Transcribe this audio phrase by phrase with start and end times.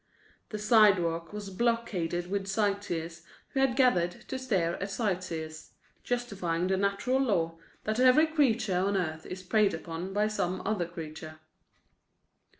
[0.49, 6.75] The sidewalk was blockaded with sightseers who had gathered to stare at sightseers, justifying the
[6.77, 11.37] natural law that every creature on earth is preyed upon by some other creature.